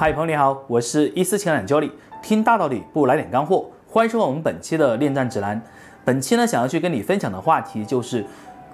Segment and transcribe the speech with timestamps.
[0.00, 5.60] 嗨，朋友你好，我是一思情感教理，听大道理不如来点干货，欢迎收看我们本期的恋战指南。
[6.06, 8.24] 本期呢，想要去跟你分享的话题就是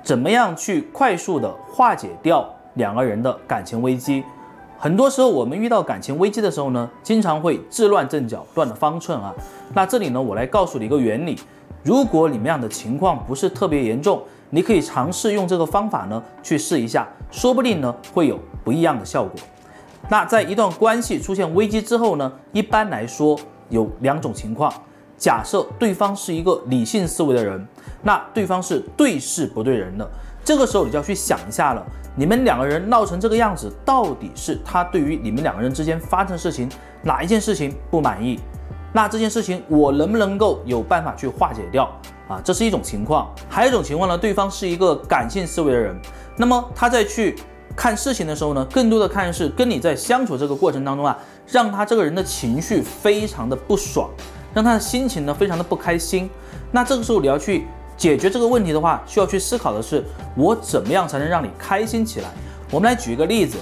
[0.04, 4.22] 怎么样去快速的化解掉两个人的感情危机。
[4.78, 9.34] 很多时候，我们遇到感情危机的时候呢，经常会自乱阵脚，乱了方寸啊。
[9.74, 11.36] 那这里呢，我来告诉你一个原理：
[11.82, 19.32] 如果你们俩的情况不是特别严重，你可以尝试用这个方法呢去试一下，说不定呢会有不一样的效果。
[20.08, 23.38] 那在一段关系出现危机之后呢，一般来说
[23.68, 24.72] 有两种情况。
[25.18, 27.66] 假设对方是一个理性思维的人，
[28.02, 30.06] 那对方是对事不对人的，
[30.44, 31.84] 这个时候你就要去想一下了。
[32.14, 36.68] 你们两个人闹成这个样子，到底是他对于你们两个人之间发生的事情
[37.02, 38.38] 哪一件事情不满意？
[38.92, 41.90] 那这件事情我能不能够有办法去化解掉
[42.28, 42.40] 啊？
[42.44, 43.34] 这是一种情况。
[43.48, 45.98] 还有一种情况呢，对方是一个感性思维的人，
[46.36, 47.34] 那么他在去
[47.76, 54.08] 看事情的时候呢，更多的看是跟你在相处这个过程当中啊，让他这个人的情绪非常的不爽，
[54.54, 56.28] 让他的心情呢非常的不开心。
[56.72, 57.66] 那这个时候你要去。
[57.98, 60.04] 解决这个问题的话，需要去思考的是，
[60.36, 62.28] 我怎么样才能让你开心起来？
[62.70, 63.56] 我们来举一个例子，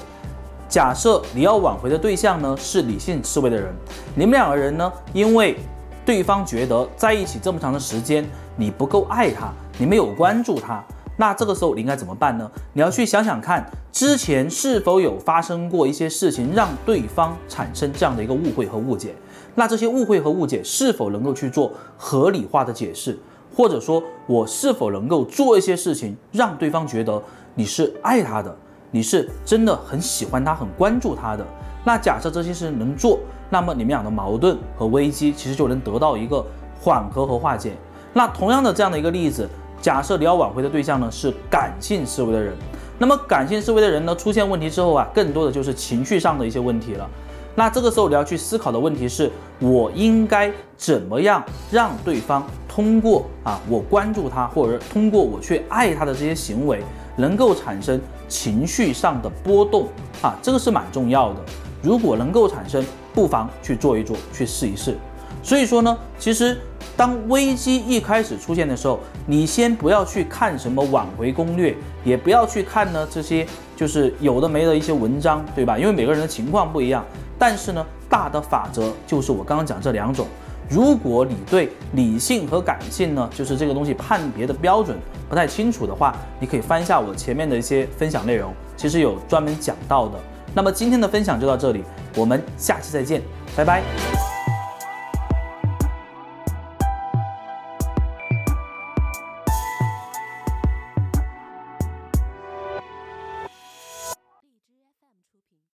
[0.68, 3.72] 假设你要挽回的对象呢是理性思维的人，
[4.16, 5.56] 你们两个人呢，因为
[6.04, 10.84] 对方觉得在一起这么长的时间，你不够爱他，你没有关注他，
[11.16, 12.50] 那这个时候你应该怎么办呢？
[12.72, 19.14] 你要去想想看，之前是否有发生过一些事情，让对方产生这样的一个误会和误解？
[19.54, 23.18] 那这些误会和误解是否能够去做合理化的解释？
[23.56, 27.22] 或者说，我是否能够做一些事情，让对方觉得
[27.54, 28.52] 你是爱他的，
[28.90, 31.46] 你是真的很喜欢他，很关注他的？
[31.84, 36.44] 那假设这些事能做，那么你们俩的矛盾和危机其实就能得到一个
[36.80, 37.74] 缓和和化解。
[38.12, 39.48] 那同样的这样的一个例子，
[39.84, 42.54] 假设你要挽回的对象呢是感性思维的人，
[42.98, 47.06] 那么感性思维的人呢出现问题之后啊，更多的就是情绪上的一些问题了。
[47.54, 56.82] 那这个时候你要去思考的问题是，我应该怎么样让对方通过啊我关注他，或者通过我去爱他的这些行为，
[57.14, 59.86] 能够产生情绪上的波动
[60.22, 61.40] 啊，这个是蛮重要的。
[61.82, 62.82] 如果能够产生，
[63.12, 64.96] 不妨去做一做，去试一试。
[65.42, 66.56] 所以说呢，其实
[66.96, 71.74] 当危机一开始出现的时候，你先不要去看什么挽回攻略，
[72.04, 75.78] 也不要去看呢这些就是有的没的一些文章，对吧？
[75.78, 77.04] 因为每个人的情况不一样。
[77.36, 80.26] 但是呢，大的法则就是我刚刚讲这两种。
[80.70, 84.96] 如果你对理性和感性呢，就是这个东西判别的标准
[85.28, 90.14] 不太清楚的话，你可以翻一下我前面的一些分享内容，其实有专门讲到的。
[90.54, 91.82] 那么今天的分享就到这里，
[92.16, 93.20] 我们下期再见，
[93.56, 94.13] 拜拜。